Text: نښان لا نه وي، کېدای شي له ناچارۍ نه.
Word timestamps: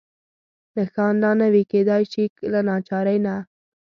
نښان 0.75 1.13
لا 1.23 1.31
نه 1.39 1.47
وي، 1.53 1.63
کېدای 1.71 2.03
شي 2.11 2.23
له 2.51 2.59
ناچارۍ 2.67 3.17
نه. 3.25 3.35